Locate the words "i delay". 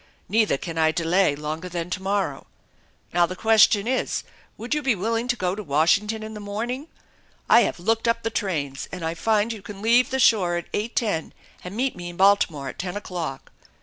0.79-1.35